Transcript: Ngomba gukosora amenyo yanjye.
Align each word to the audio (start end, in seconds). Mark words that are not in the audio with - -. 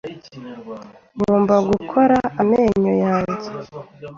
Ngomba 1.15 1.55
gukosora 1.67 2.17
amenyo 2.41 2.93
yanjye. 3.05 3.47